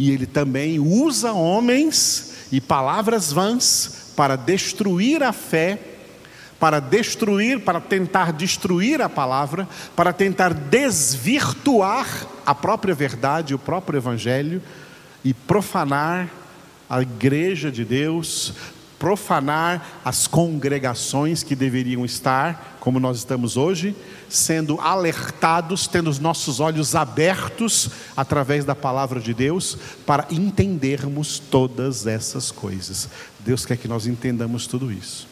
E 0.04 0.12
ele 0.12 0.26
também 0.26 0.82
usa 0.82 1.32
homens 1.32 2.48
e 2.52 2.60
palavras 2.60 3.32
vãs 3.32 4.12
para 4.18 4.36
destruir 4.36 5.24
a 5.24 5.32
fé, 5.32 5.80
para 6.60 6.82
destruir, 6.82 7.62
para 7.62 7.80
tentar 7.80 8.34
destruir 8.34 9.02
a 9.02 9.08
palavra, 9.08 9.66
para 9.96 10.12
tentar 10.12 10.54
desvirtuar 10.54 12.28
a 12.46 12.54
própria 12.54 12.94
verdade, 12.94 13.56
o 13.56 13.58
próprio 13.58 13.96
evangelho 13.96 14.62
e 15.24 15.34
profanar 15.34 16.28
a 16.90 17.02
igreja 17.02 17.72
de 17.72 17.86
Deus, 17.86 18.52
profanar 19.04 20.00
as 20.06 20.28
congregações 20.28 21.44
que 21.44 21.58
deveriam 21.58 22.06
estar, 22.06 22.78
como 22.80 23.02
nós 23.02 23.18
estamos 23.18 23.58
hoje, 23.58 23.94
sendo 24.30 24.80
alertados, 24.80 25.88
tendo 25.88 26.10
os 26.10 26.20
nossos 26.20 26.62
olhos 26.62 26.96
abertos 26.96 27.90
através 28.16 28.64
da 28.64 28.74
palavra 28.74 29.20
de 29.20 29.34
Deus, 29.34 29.78
para 30.06 30.26
entendermos 30.32 31.38
todas 31.38 32.08
essas 32.08 32.50
coisas. 32.50 33.10
Deus 33.42 33.66
quer 33.66 33.76
que 33.76 33.90
nós 33.90 34.08
entendamos 34.08 34.68
tudo 34.68 34.90
isso. 34.90 35.28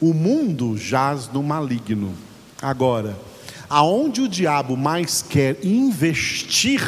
O 0.00 0.14
mundo 0.14 0.78
jaz 0.78 1.28
no 1.28 1.42
maligno. 1.42 2.14
Agora, 2.62 3.14
aonde 3.68 4.22
o 4.22 4.28
diabo 4.28 4.74
mais 4.74 5.20
quer 5.20 5.62
investir, 5.62 6.80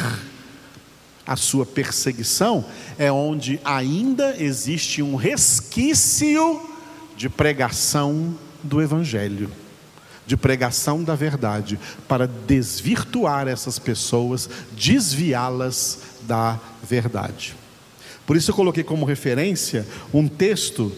a 1.27 1.35
sua 1.35 1.65
perseguição, 1.65 2.63
é 2.97 3.11
onde 3.11 3.59
ainda 3.65 4.41
existe 4.41 5.03
um 5.03 5.17
resquício 5.17 6.61
de 7.17 7.27
pregação 7.27 8.33
do 8.63 8.81
Evangelho, 8.81 9.51
de 10.25 10.37
pregação 10.37 11.03
da 11.03 11.15
verdade, 11.15 11.77
para 12.07 12.25
desvirtuar 12.25 13.47
essas 13.47 13.77
pessoas, 13.77 14.49
desviá-las 14.71 15.99
da 16.21 16.57
verdade. 16.81 17.55
Por 18.25 18.37
isso 18.37 18.51
eu 18.51 18.55
coloquei 18.55 18.83
como 18.83 19.05
referência 19.05 19.85
um 20.13 20.27
texto 20.27 20.91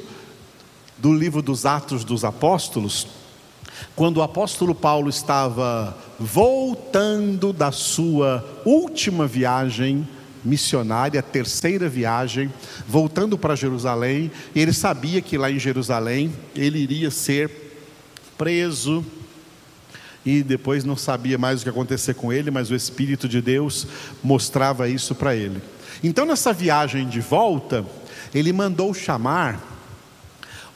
do 0.98 1.14
livro 1.14 1.42
dos 1.42 1.66
Atos 1.66 2.04
dos 2.04 2.24
Apóstolos, 2.24 3.08
quando 3.96 4.18
o 4.18 4.22
apóstolo 4.22 4.76
Paulo 4.76 5.10
estava 5.10 5.98
voltando 6.20 7.54
da 7.54 7.72
sua 7.72 8.46
última 8.66 9.26
viagem 9.26 10.08
missionária, 10.44 11.22
terceira 11.22 11.90
viagem, 11.90 12.52
voltando 12.88 13.38
para 13.38 13.56
Jerusalém. 13.56 14.32
Ele 14.56 14.74
sabia 14.74 15.22
que 15.22 15.38
lá 15.38 15.52
em 15.52 15.60
Jerusalém 15.60 16.34
ele 16.56 16.80
iria 16.80 17.12
ser 17.12 17.50
preso 18.38 19.06
e 20.26 20.44
depois 20.44 20.84
não 20.84 20.96
sabia 20.96 21.38
mais 21.38 21.62
o 21.62 21.64
que 21.64 21.70
acontecer 21.70 22.14
com 22.14 22.32
ele, 22.32 22.52
mas 22.52 22.70
o 22.70 22.76
Espírito 22.76 23.28
de 23.28 23.42
Deus 23.42 23.88
mostrava 24.24 24.88
isso 24.90 25.16
para 25.16 25.36
ele. 25.36 25.62
Então, 26.04 26.26
nessa 26.26 26.54
viagem 26.54 27.08
de 27.08 27.20
volta, 27.20 27.86
ele 28.34 28.54
mandou 28.54 28.94
chamar 28.94 29.62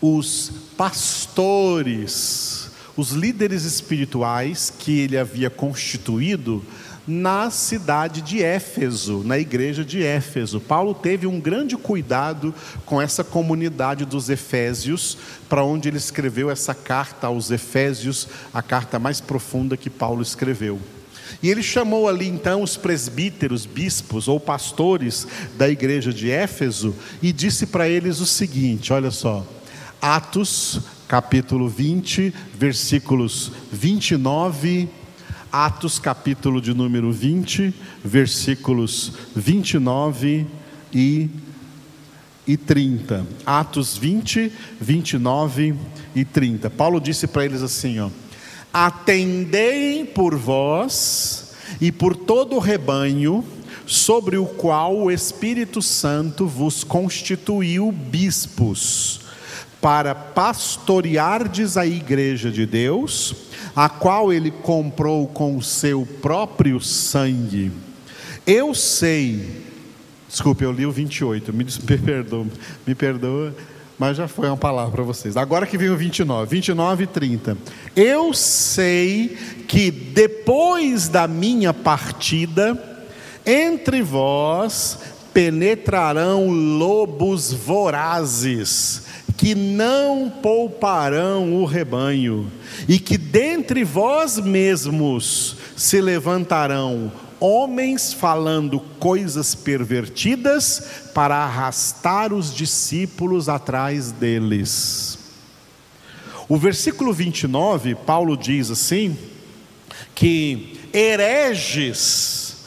os 0.01 0.51
pastores, 0.75 2.69
os 2.97 3.11
líderes 3.11 3.63
espirituais 3.63 4.73
que 4.77 4.99
ele 4.99 5.17
havia 5.17 5.49
constituído 5.49 6.63
na 7.07 7.49
cidade 7.49 8.21
de 8.21 8.41
Éfeso, 8.41 9.23
na 9.25 9.37
igreja 9.37 9.83
de 9.83 10.01
Éfeso. 10.01 10.59
Paulo 10.59 10.93
teve 10.93 11.27
um 11.27 11.39
grande 11.39 11.75
cuidado 11.75 12.53
com 12.85 13.01
essa 13.01 13.23
comunidade 13.23 14.05
dos 14.05 14.29
Efésios, 14.29 15.17
para 15.49 15.63
onde 15.63 15.89
ele 15.89 15.97
escreveu 15.97 16.49
essa 16.49 16.73
carta 16.73 17.27
aos 17.27 17.51
Efésios, 17.51 18.27
a 18.53 18.61
carta 18.61 18.97
mais 18.97 19.19
profunda 19.19 19.75
que 19.75 19.89
Paulo 19.89 20.21
escreveu. 20.21 20.79
E 21.41 21.49
ele 21.49 21.63
chamou 21.63 22.07
ali 22.07 22.27
então 22.27 22.61
os 22.61 22.77
presbíteros, 22.77 23.65
bispos 23.65 24.27
ou 24.27 24.39
pastores 24.39 25.27
da 25.57 25.67
igreja 25.67 26.13
de 26.13 26.31
Éfeso 26.31 26.95
e 27.21 27.33
disse 27.33 27.65
para 27.65 27.89
eles 27.89 28.19
o 28.21 28.25
seguinte: 28.25 28.93
olha 28.93 29.11
só, 29.11 29.45
Atos 30.01 30.79
capítulo 31.07 31.67
20, 31.67 32.33
versículos 32.55 33.51
29 33.71 34.89
Atos 35.53 35.99
capítulo 35.99 36.59
de 36.59 36.73
número 36.73 37.11
20, 37.11 37.71
versículos 38.03 39.11
29 39.35 40.47
e, 40.91 41.29
e 42.47 42.57
30. 42.57 43.23
Atos 43.45 43.95
20, 43.95 44.51
29 44.81 45.75
e 46.15 46.25
30. 46.25 46.71
Paulo 46.71 46.99
disse 46.99 47.27
para 47.27 47.45
eles 47.45 47.61
assim: 47.61 47.99
ó, 47.99 48.09
Atendei 48.73 50.03
por 50.05 50.35
vós 50.35 51.53
e 51.79 51.91
por 51.91 52.15
todo 52.15 52.55
o 52.55 52.59
rebanho 52.59 53.45
sobre 53.85 54.37
o 54.37 54.47
qual 54.47 54.97
o 54.97 55.11
Espírito 55.11 55.83
Santo 55.83 56.47
vos 56.47 56.83
constituiu 56.83 57.91
bispos, 57.91 59.21
para 59.79 60.15
pastoreardes 60.15 61.77
a 61.77 61.85
igreja 61.85 62.49
de 62.49 62.65
Deus 62.65 63.52
a 63.75 63.89
qual 63.89 64.31
ele 64.31 64.51
comprou 64.51 65.27
com 65.27 65.57
o 65.57 65.61
seu 65.61 66.07
próprio 66.21 66.79
sangue. 66.79 67.71
Eu 68.45 68.73
sei, 68.73 69.63
desculpe, 70.27 70.63
eu 70.63 70.71
li 70.71 70.85
o 70.85 70.91
28, 70.91 71.53
me, 71.53 71.63
me 71.89 71.97
perdoa, 71.97 72.45
me 72.85 72.95
perdoa, 72.95 73.55
mas 73.97 74.17
já 74.17 74.27
foi 74.27 74.47
uma 74.47 74.57
palavra 74.57 74.91
para 74.91 75.03
vocês. 75.03 75.37
Agora 75.37 75.65
que 75.65 75.77
vem 75.77 75.89
o 75.89 75.97
29, 75.97 76.49
29 76.49 77.03
e 77.03 77.07
30. 77.07 77.57
Eu 77.95 78.33
sei 78.33 79.37
que 79.67 79.89
depois 79.91 81.07
da 81.07 81.27
minha 81.27 81.73
partida, 81.73 82.77
entre 83.45 84.01
vós 84.01 84.99
penetrarão 85.33 86.49
lobos 86.49 87.51
vorazes, 87.51 89.03
que 89.43 89.53
não 89.53 90.29
pouparão 90.41 91.53
o 91.55 91.65
rebanho, 91.65 92.49
e 92.87 92.97
que 92.97 93.17
dentre 93.17 93.83
vós 93.83 94.39
mesmos 94.39 95.57
se 95.75 95.99
levantarão 95.99 97.11
homens 97.41 98.13
falando 98.13 98.79
coisas 99.01 99.53
pervertidas 99.53 101.09
para 101.13 101.35
arrastar 101.35 102.31
os 102.31 102.55
discípulos 102.55 103.49
atrás 103.49 104.13
deles. 104.13 105.19
O 106.47 106.55
versículo 106.55 107.11
29, 107.11 107.95
Paulo 107.95 108.37
diz 108.37 108.71
assim: 108.71 109.17
que 110.15 110.79
hereges, 110.93 112.59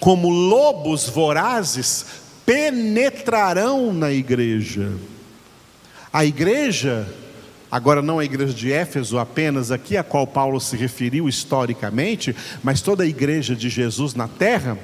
como 0.00 0.30
lobos 0.30 1.10
vorazes, 1.10 2.06
penetrarão 2.46 3.92
na 3.92 4.10
igreja. 4.10 4.94
A 6.16 6.24
igreja, 6.24 7.06
agora 7.70 8.00
não 8.00 8.18
a 8.18 8.24
igreja 8.24 8.54
de 8.54 8.72
Éfeso 8.72 9.18
apenas, 9.18 9.70
aqui 9.70 9.98
a 9.98 10.02
qual 10.02 10.26
Paulo 10.26 10.58
se 10.58 10.74
referiu 10.74 11.28
historicamente, 11.28 12.34
mas 12.62 12.80
toda 12.80 13.02
a 13.02 13.06
igreja 13.06 13.54
de 13.54 13.68
Jesus 13.68 14.14
na 14.14 14.26
terra, 14.26 14.78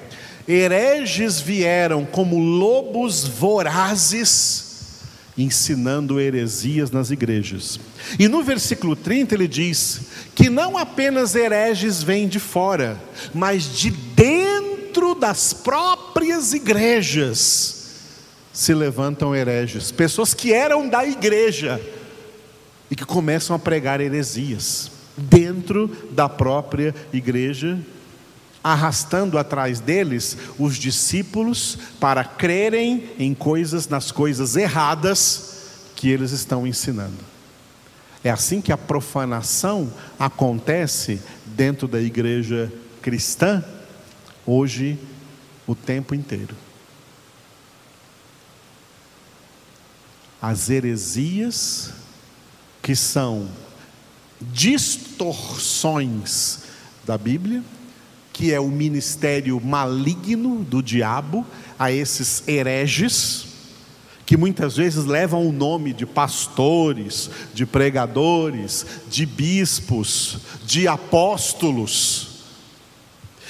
hereges 0.47 1.41
vieram 1.41 2.05
como 2.05 2.39
lobos 2.39 3.25
vorazes, 3.27 5.01
ensinando 5.39 6.21
heresias 6.21 6.91
nas 6.91 7.11
igrejas. 7.11 7.81
E 8.19 8.29
no 8.29 8.43
versículo 8.43 8.95
30 8.95 9.35
ele 9.35 9.49
diz 9.49 10.03
que 10.35 10.51
não 10.51 10.77
apenas 10.77 11.35
hereges 11.35 12.03
vêm 12.03 12.29
de 12.29 12.39
fora, 12.39 13.01
mas 13.33 13.75
de 13.75 13.91
dentro 13.91 15.15
das 15.15 15.55
próprias 15.55 16.53
igrejas 16.53 17.82
se 18.53 18.75
levantam 18.75 19.35
hereges, 19.35 19.91
pessoas 19.91 20.35
que 20.35 20.53
eram 20.53 20.89
da 20.89 21.07
igreja 21.07 21.81
e 22.91 22.95
que 22.95 23.05
começam 23.05 23.57
a 23.57 23.59
pregar 23.59 24.01
heresias 24.01 24.91
dentro 25.17 25.89
da 26.11 26.29
própria 26.29 26.95
igreja, 27.13 27.79
arrastando 28.63 29.39
atrás 29.39 29.81
deles 29.81 30.37
os 30.59 30.77
discípulos 30.77 31.79
para 31.99 32.25
crerem 32.25 33.11
em 33.19 33.35
coisas, 33.35 33.89
nas 33.89 34.13
coisas 34.13 34.57
erradas 34.57 35.53
que 35.97 36.11
eles 36.11 36.33
estão 36.33 36.67
ensinando. 36.67 37.33
É 38.23 38.31
assim 38.31 38.61
que 38.61 38.73
a 38.73 38.79
profanação 38.79 39.93
acontece 40.19 41.21
dentro 41.47 41.89
da 41.89 42.01
igreja 42.01 42.73
cristã 43.01 43.65
hoje 44.47 44.99
o 45.67 45.75
tempo 45.75 46.15
inteiro. 46.15 46.55
As 50.43 50.69
heresias, 50.69 51.93
que 52.83 52.97
são 52.97 53.49
distorções 54.41 56.65
da 57.05 57.17
Bíblia, 57.17 57.63
que 58.33 58.53
é 58.53 58.59
o 58.59 58.67
ministério 58.67 59.61
maligno 59.61 60.65
do 60.65 60.83
diabo 60.83 61.47
a 61.79 61.93
esses 61.93 62.43
hereges, 62.49 63.47
que 64.27 64.37
muitas 64.37 64.77
vezes 64.77 65.05
levam 65.05 65.47
o 65.47 65.53
nome 65.53 65.93
de 65.93 66.07
pastores, 66.07 67.31
de 67.55 67.65
pregadores, 67.65 68.85
de 69.09 69.25
bispos, 69.25 70.39
de 70.67 70.89
apóstolos 70.89 72.33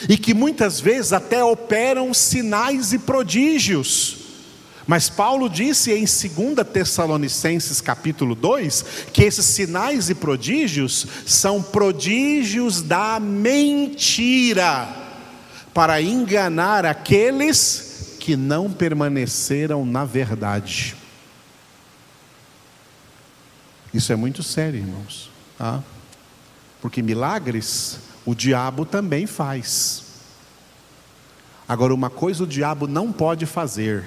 e 0.09 0.17
que 0.17 0.35
muitas 0.35 0.81
vezes 0.81 1.13
até 1.13 1.45
operam 1.45 2.13
sinais 2.13 2.93
e 2.93 2.99
prodígios. 2.99 4.17
Mas 4.87 5.09
Paulo 5.09 5.49
disse 5.49 5.93
em 5.93 6.05
2 6.05 6.67
Tessalonicenses 6.73 7.81
capítulo 7.81 8.35
2 8.35 8.85
que 9.13 9.23
esses 9.23 9.47
sinais 9.47 10.11
e 10.11 10.15
prodígios 10.15 11.07
são 11.25 11.63
prodígios 11.63 12.83
da 12.83 13.21
mentira, 13.21 14.89
para 15.73 16.03
enganar 16.03 16.85
aqueles 16.85 18.17
que 18.19 18.37
não 18.37 18.71
permaneceram 18.73 19.87
na 19.87 20.05
verdade. 20.05 20.97
Isso 23.95 24.13
é 24.13 24.17
muito 24.17 24.43
sério, 24.43 24.81
irmãos, 24.81 25.31
tá? 25.59 25.83
porque 26.81 27.03
milagres 27.03 27.99
o 28.25 28.35
diabo 28.35 28.85
também 28.85 29.27
faz. 29.27 30.03
Agora, 31.69 31.95
uma 31.95 32.11
coisa 32.11 32.45
o 32.45 32.47
diabo 32.47 32.87
não 32.87 33.13
pode 33.13 33.47
fazer, 33.47 34.05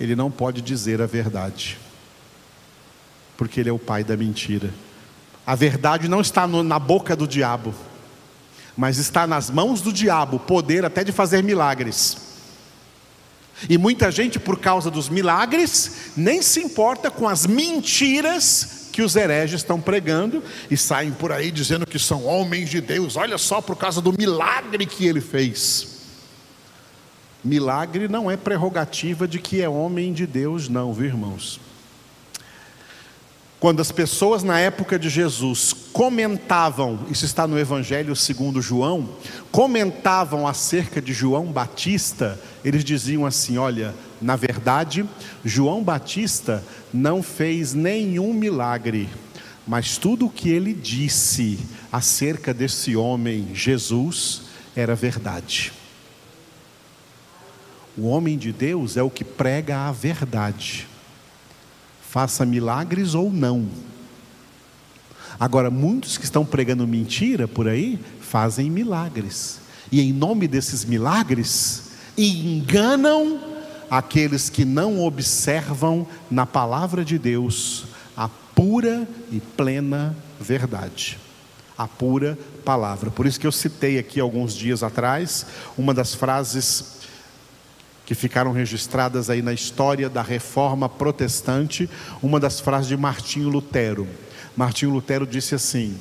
ele 0.00 0.16
não 0.16 0.30
pode 0.30 0.62
dizer 0.62 1.02
a 1.02 1.06
verdade, 1.06 1.78
porque 3.36 3.60
ele 3.60 3.68
é 3.68 3.72
o 3.72 3.78
pai 3.78 4.02
da 4.02 4.16
mentira. 4.16 4.72
A 5.46 5.54
verdade 5.54 6.08
não 6.08 6.22
está 6.22 6.46
no, 6.46 6.62
na 6.62 6.78
boca 6.78 7.14
do 7.14 7.28
diabo, 7.28 7.74
mas 8.74 8.96
está 8.96 9.26
nas 9.26 9.50
mãos 9.50 9.82
do 9.82 9.92
diabo 9.92 10.38
poder 10.38 10.86
até 10.86 11.04
de 11.04 11.12
fazer 11.12 11.44
milagres. 11.44 12.16
E 13.68 13.76
muita 13.76 14.10
gente, 14.10 14.38
por 14.38 14.58
causa 14.58 14.90
dos 14.90 15.10
milagres, 15.10 16.12
nem 16.16 16.40
se 16.40 16.60
importa 16.60 17.10
com 17.10 17.28
as 17.28 17.46
mentiras 17.46 18.88
que 18.90 19.02
os 19.02 19.14
hereges 19.14 19.60
estão 19.60 19.78
pregando 19.78 20.42
e 20.70 20.78
saem 20.78 21.12
por 21.12 21.30
aí 21.30 21.50
dizendo 21.50 21.86
que 21.86 21.98
são 21.98 22.24
homens 22.24 22.70
de 22.70 22.80
Deus. 22.80 23.16
Olha 23.16 23.36
só 23.36 23.60
por 23.60 23.76
causa 23.76 24.00
do 24.00 24.14
milagre 24.16 24.86
que 24.86 25.06
ele 25.06 25.20
fez. 25.20 25.99
Milagre 27.42 28.08
não 28.08 28.30
é 28.30 28.36
prerrogativa 28.36 29.26
de 29.26 29.38
que 29.38 29.62
é 29.62 29.68
homem 29.68 30.12
de 30.12 30.26
Deus, 30.26 30.68
não, 30.68 30.92
viu, 30.92 31.06
irmãos? 31.06 31.60
Quando 33.60 33.80
as 33.80 33.92
pessoas 33.92 34.42
na 34.42 34.58
época 34.58 34.98
de 34.98 35.10
Jesus 35.10 35.74
comentavam, 35.92 37.00
isso 37.10 37.26
está 37.26 37.46
no 37.46 37.58
Evangelho 37.58 38.16
segundo 38.16 38.62
João, 38.62 39.10
comentavam 39.52 40.48
acerca 40.48 41.00
de 41.00 41.12
João 41.12 41.52
Batista, 41.52 42.40
eles 42.64 42.82
diziam 42.82 43.26
assim: 43.26 43.58
olha, 43.58 43.94
na 44.20 44.34
verdade, 44.34 45.06
João 45.44 45.82
Batista 45.82 46.64
não 46.90 47.22
fez 47.22 47.74
nenhum 47.74 48.32
milagre, 48.32 49.10
mas 49.66 49.98
tudo 49.98 50.24
o 50.26 50.30
que 50.30 50.48
ele 50.48 50.72
disse 50.72 51.58
acerca 51.92 52.54
desse 52.54 52.96
homem, 52.96 53.48
Jesus, 53.52 54.42
era 54.74 54.94
verdade. 54.94 55.70
O 58.00 58.06
homem 58.06 58.38
de 58.38 58.52
Deus 58.52 58.96
é 58.96 59.02
o 59.02 59.10
que 59.10 59.24
prega 59.24 59.86
a 59.86 59.92
verdade 59.92 60.88
faça 62.10 62.44
milagres 62.44 63.14
ou 63.14 63.30
não. 63.32 63.68
Agora, 65.38 65.70
muitos 65.70 66.18
que 66.18 66.24
estão 66.24 66.44
pregando 66.44 66.84
mentira 66.84 67.46
por 67.46 67.68
aí 67.68 68.00
fazem 68.20 68.68
milagres, 68.68 69.60
e 69.92 70.00
em 70.00 70.12
nome 70.12 70.48
desses 70.48 70.84
milagres, 70.84 71.92
enganam 72.18 73.40
aqueles 73.88 74.50
que 74.50 74.64
não 74.64 75.00
observam 75.04 76.04
na 76.28 76.44
palavra 76.44 77.04
de 77.04 77.16
Deus 77.16 77.84
a 78.16 78.28
pura 78.28 79.08
e 79.30 79.38
plena 79.38 80.16
verdade. 80.40 81.16
A 81.78 81.86
pura 81.86 82.36
palavra. 82.64 83.10
Por 83.10 83.24
isso 83.24 83.38
que 83.38 83.46
eu 83.46 83.52
citei 83.52 83.98
aqui 83.98 84.18
alguns 84.18 84.52
dias 84.52 84.82
atrás 84.82 85.46
uma 85.78 85.94
das 85.94 86.12
frases 86.12 86.99
que 88.10 88.14
ficaram 88.16 88.50
registradas 88.50 89.30
aí 89.30 89.40
na 89.40 89.52
história 89.52 90.10
da 90.10 90.20
reforma 90.20 90.88
protestante, 90.88 91.88
uma 92.20 92.40
das 92.40 92.58
frases 92.58 92.88
de 92.88 92.96
Martinho 92.96 93.48
Lutero. 93.48 94.04
Martinho 94.56 94.90
Lutero 94.90 95.24
disse 95.24 95.54
assim: 95.54 95.96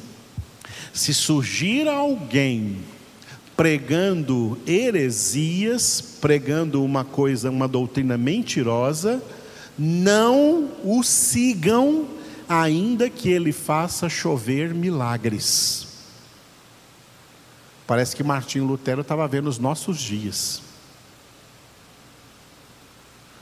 Se 0.92 1.14
surgir 1.14 1.88
alguém 1.88 2.80
pregando 3.56 4.58
heresias, 4.66 6.02
pregando 6.20 6.84
uma 6.84 7.06
coisa, 7.06 7.52
uma 7.52 7.68
doutrina 7.68 8.18
mentirosa, 8.18 9.22
não 9.78 10.68
o 10.84 11.04
sigam, 11.04 12.08
ainda 12.50 13.08
que 13.08 13.30
ele 13.30 13.52
faça 13.52 14.10
chover 14.10 14.74
milagres. 14.74 15.88
Parece 17.86 18.16
que 18.16 18.24
Martinho 18.24 18.66
Lutero 18.66 19.02
estava 19.02 19.28
vendo 19.28 19.48
os 19.48 19.60
nossos 19.60 20.00
dias. 20.00 20.69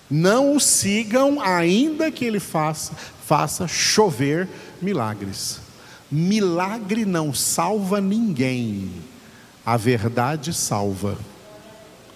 Não 0.10 0.56
o 0.56 0.60
sigam, 0.60 1.42
ainda 1.42 2.10
que 2.10 2.24
ele 2.24 2.40
faça, 2.40 2.94
faça 3.26 3.68
chover 3.68 4.48
milagres. 4.82 5.60
Milagre 6.10 7.04
não 7.06 7.34
salva 7.34 8.00
ninguém, 8.00 8.90
a 9.66 9.76
verdade 9.76 10.54
salva, 10.54 11.18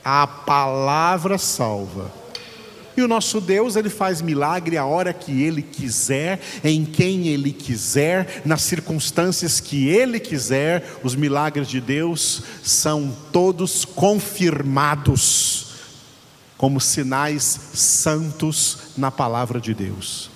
a 0.04 0.25
palavra 0.25 1.38
salva. 1.38 2.10
E 2.95 3.01
o 3.01 3.08
nosso 3.08 3.41
Deus, 3.41 3.75
ele 3.75 3.89
faz 3.89 4.21
milagre 4.21 4.77
a 4.77 4.86
hora 4.86 5.13
que 5.13 5.43
ele 5.43 5.62
quiser, 5.62 6.39
em 6.63 6.86
quem 6.86 7.27
ele 7.27 7.51
quiser, 7.51 8.41
nas 8.45 8.62
circunstâncias 8.62 9.60
que 9.60 9.88
ele 9.88 10.19
quiser. 10.19 10.99
Os 11.04 11.15
milagres 11.15 11.67
de 11.67 11.82
Deus 11.82 12.43
são 12.63 13.15
todos 13.32 13.86
confirmados 13.86 15.70
como 16.62 16.80
sinais 16.80 17.60
santos 17.74 18.93
na 18.95 19.10
palavra 19.10 19.60
de 19.60 19.74
Deus. 19.74 20.30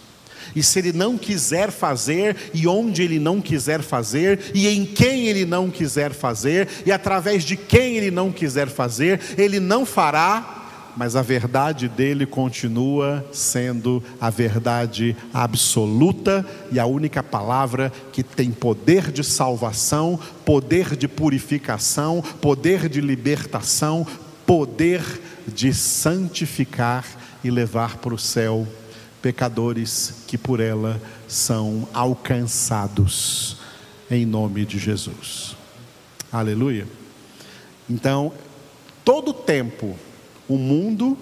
E 0.55 0.63
se 0.63 0.79
ele 0.79 0.91
não 0.91 1.19
quiser 1.19 1.69
fazer, 1.69 2.35
e 2.51 2.67
onde 2.67 3.03
ele 3.03 3.19
não 3.19 3.39
quiser 3.39 3.83
fazer, 3.83 4.39
e 4.51 4.67
em 4.67 4.87
quem 4.87 5.27
ele 5.27 5.45
não 5.45 5.69
quiser 5.69 6.13
fazer, 6.13 6.67
e 6.83 6.91
através 6.91 7.43
de 7.43 7.55
quem 7.55 7.97
ele 7.97 8.09
não 8.09 8.31
quiser 8.31 8.67
fazer, 8.69 9.21
ele 9.37 9.59
não 9.59 9.85
fará, 9.85 10.93
mas 10.97 11.15
a 11.15 11.21
verdade 11.21 11.87
dele 11.87 12.25
continua 12.25 13.23
sendo 13.31 14.01
a 14.19 14.31
verdade 14.31 15.15
absoluta 15.31 16.43
e 16.71 16.79
a 16.79 16.87
única 16.87 17.21
palavra 17.21 17.93
que 18.11 18.23
tem 18.23 18.49
poder 18.49 19.11
de 19.11 19.23
salvação, 19.23 20.19
poder 20.43 20.95
de 20.95 21.07
purificação, 21.07 22.23
poder 22.41 22.89
de 22.89 22.99
libertação, 22.99 24.07
poder 24.43 25.03
de 25.47 25.73
santificar 25.73 27.05
e 27.43 27.51
levar 27.51 27.97
para 27.97 28.13
o 28.13 28.17
céu 28.17 28.67
pecadores 29.21 30.23
que 30.27 30.37
por 30.37 30.59
ela 30.59 31.01
são 31.27 31.87
alcançados, 31.93 33.57
em 34.09 34.25
nome 34.25 34.65
de 34.65 34.77
Jesus. 34.77 35.55
Aleluia. 36.31 36.87
Então, 37.89 38.31
todo 39.03 39.33
tempo 39.33 39.97
o 40.47 40.57
mundo 40.57 41.17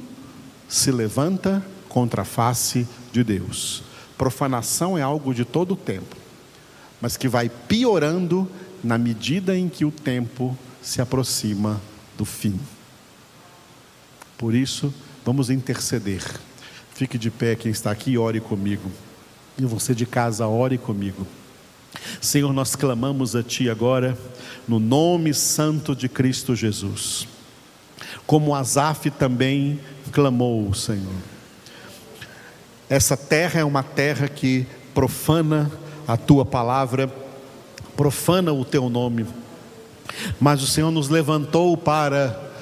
se 0.67 0.91
levanta 0.91 1.65
contra 1.88 2.23
a 2.23 2.25
face 2.25 2.88
de 3.12 3.23
Deus. 3.23 3.83
Profanação 4.17 4.97
é 4.97 5.01
algo 5.01 5.33
de 5.33 5.45
todo 5.45 5.73
o 5.73 5.77
tempo, 5.77 6.15
mas 6.99 7.15
que 7.15 7.27
vai 7.27 7.49
piorando 7.49 8.49
na 8.83 8.97
medida 8.97 9.57
em 9.57 9.69
que 9.69 9.86
o 9.86 9.91
tempo 9.91 10.57
se 10.81 11.01
aproxima 11.01 11.79
do 12.17 12.25
fim. 12.25 12.59
Por 14.38 14.54
isso, 14.54 14.93
vamos 15.26 15.50
interceder. 15.50 16.24
Fique 16.93 17.17
de 17.17 17.32
pé 17.32 17.56
quem 17.56 17.72
está 17.72 17.91
aqui 17.91 18.12
e 18.12 18.17
ore 18.17 18.39
comigo. 18.39 18.91
E 19.58 19.65
você 19.65 19.93
de 19.93 20.06
casa, 20.06 20.48
ore 20.48 20.78
comigo. 20.78 21.26
Senhor, 22.22 22.52
nós 22.54 22.76
clamamos 22.76 23.36
a 23.36 23.43
Ti 23.43 23.69
agora, 23.69 24.17
no 24.67 24.80
nome 24.80 25.34
santo 25.34 25.96
de 25.96 26.10
Cristo 26.10 26.56
Jesus 26.56 27.28
como 28.26 28.56
Asaf 28.56 29.10
também 29.12 29.80
clamou, 30.12 30.74
Senhor. 30.74 31.13
Essa 32.89 33.17
terra 33.17 33.60
é 33.60 33.63
uma 33.63 33.84
terra 33.84 34.28
que 34.28 34.65
profana 34.93 35.72
a 36.08 36.15
tua 36.17 36.46
palavra, 36.46 37.12
profana 37.96 38.54
o 38.54 38.63
teu 38.63 38.89
nome, 38.89 39.26
mas 40.39 40.62
o 40.62 40.67
Senhor 40.67 40.91
nos 40.91 41.10
levantou 41.10 41.76
para 41.76 42.53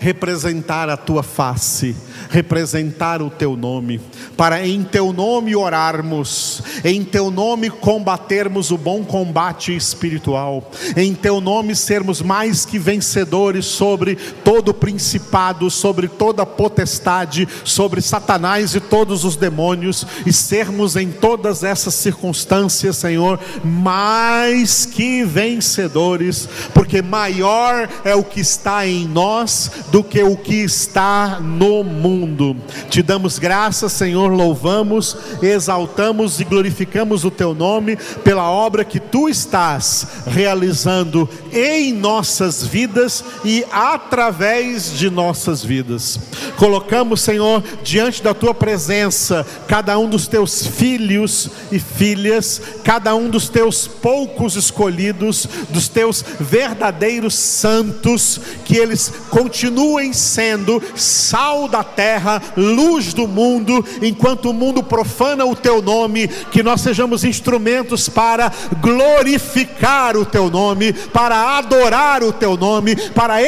representar 0.00 0.88
a 0.88 0.96
tua 0.96 1.22
face, 1.22 1.94
representar 2.30 3.20
o 3.20 3.28
teu 3.28 3.54
nome, 3.54 4.00
para 4.34 4.66
em 4.66 4.82
teu 4.82 5.12
nome 5.12 5.54
orarmos, 5.54 6.62
em 6.82 7.04
teu 7.04 7.30
nome 7.30 7.68
combatermos 7.68 8.70
o 8.70 8.78
bom 8.78 9.04
combate 9.04 9.76
espiritual, 9.76 10.70
em 10.96 11.14
teu 11.14 11.38
nome 11.38 11.76
sermos 11.76 12.22
mais 12.22 12.64
que 12.64 12.78
vencedores 12.78 13.66
sobre 13.66 14.16
todo 14.50 14.74
principado, 14.74 15.70
sobre 15.70 16.08
toda 16.08 16.44
potestade, 16.44 17.46
sobre 17.62 18.02
Satanás 18.02 18.74
e 18.74 18.80
todos 18.80 19.24
os 19.24 19.36
demônios, 19.36 20.04
e 20.26 20.32
sermos 20.32 20.96
em 20.96 21.08
todas 21.08 21.62
essas 21.62 21.94
circunstâncias, 21.94 22.96
Senhor, 22.96 23.38
mais 23.62 24.84
que 24.84 25.22
vencedores, 25.22 26.48
porque 26.74 27.00
maior 27.00 27.88
é 28.02 28.12
o 28.16 28.24
que 28.24 28.40
está 28.40 28.84
em 28.84 29.06
nós 29.06 29.70
do 29.92 30.02
que 30.02 30.20
o 30.20 30.36
que 30.36 30.64
está 30.64 31.38
no 31.38 31.84
mundo. 31.84 32.56
Te 32.88 33.04
damos 33.04 33.38
graças, 33.38 33.92
Senhor, 33.92 34.32
louvamos, 34.32 35.16
exaltamos 35.40 36.40
e 36.40 36.44
glorificamos 36.44 37.24
o 37.24 37.30
teu 37.30 37.54
nome 37.54 37.96
pela 38.24 38.50
obra 38.50 38.84
que 38.84 38.98
tu 38.98 39.28
estás 39.28 40.08
realizando 40.26 41.28
em 41.52 41.92
nossas 41.92 42.66
vidas 42.66 43.24
e 43.44 43.64
através 43.70 44.39
de 44.40 45.10
nossas 45.10 45.62
vidas. 45.62 46.18
Colocamos, 46.56 47.20
Senhor, 47.20 47.62
diante 47.82 48.22
da 48.22 48.32
tua 48.32 48.54
presença 48.54 49.46
cada 49.68 49.98
um 49.98 50.08
dos 50.08 50.26
teus 50.26 50.66
filhos 50.66 51.50
e 51.70 51.78
filhas, 51.78 52.60
cada 52.82 53.14
um 53.14 53.28
dos 53.28 53.50
teus 53.50 53.86
poucos 53.86 54.56
escolhidos, 54.56 55.46
dos 55.68 55.88
teus 55.88 56.24
verdadeiros 56.40 57.34
santos, 57.34 58.40
que 58.64 58.78
eles 58.78 59.12
continuem 59.28 60.14
sendo 60.14 60.82
sal 60.96 61.68
da 61.68 61.84
terra, 61.84 62.42
luz 62.56 63.12
do 63.12 63.28
mundo, 63.28 63.84
enquanto 64.00 64.48
o 64.48 64.54
mundo 64.54 64.82
profana 64.82 65.44
o 65.44 65.54
teu 65.54 65.82
nome, 65.82 66.28
que 66.28 66.62
nós 66.62 66.80
sejamos 66.80 67.24
instrumentos 67.24 68.08
para 68.08 68.50
glorificar 68.80 70.16
o 70.16 70.24
teu 70.24 70.48
nome, 70.48 70.94
para 70.94 71.58
adorar 71.58 72.22
o 72.22 72.32
teu 72.32 72.56
nome, 72.56 72.96
para 73.10 73.42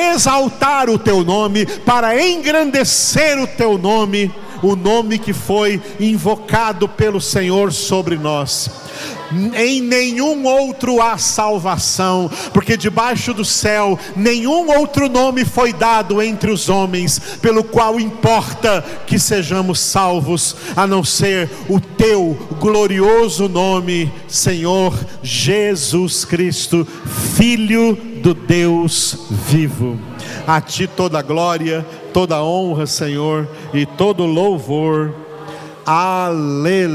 exaltar 0.82 0.90
o 0.90 0.98
teu 0.98 1.24
nome, 1.24 1.66
para 1.66 2.20
engrandecer 2.20 3.38
o 3.38 3.46
teu 3.46 3.78
nome, 3.78 4.32
o 4.62 4.74
nome 4.74 5.18
que 5.18 5.32
foi 5.32 5.80
invocado 6.00 6.88
pelo 6.88 7.20
Senhor 7.20 7.72
sobre 7.72 8.16
nós 8.16 8.70
em 9.54 9.80
nenhum 9.80 10.44
outro 10.44 11.00
há 11.00 11.16
salvação, 11.16 12.30
porque 12.52 12.76
debaixo 12.76 13.32
do 13.32 13.44
céu 13.44 13.98
nenhum 14.14 14.70
outro 14.78 15.08
nome 15.08 15.44
foi 15.44 15.72
dado 15.72 16.20
entre 16.20 16.50
os 16.50 16.68
homens, 16.68 17.18
pelo 17.40 17.64
qual 17.64 17.98
importa 17.98 18.84
que 19.06 19.18
sejamos 19.18 19.80
salvos, 19.80 20.54
a 20.76 20.86
não 20.86 21.02
ser 21.02 21.50
o 21.68 21.80
teu 21.80 22.36
glorioso 22.60 23.48
nome, 23.48 24.12
Senhor 24.28 24.94
Jesus 25.22 26.24
Cristo, 26.24 26.86
Filho 27.34 27.98
do 28.22 28.34
Deus 28.34 29.18
vivo. 29.30 29.98
A 30.46 30.60
ti 30.60 30.86
toda 30.86 31.22
glória, 31.22 31.84
toda 32.12 32.42
honra, 32.42 32.86
Senhor, 32.86 33.48
e 33.72 33.86
todo 33.86 34.24
louvor. 34.24 35.14
Aleluia. 35.84 36.92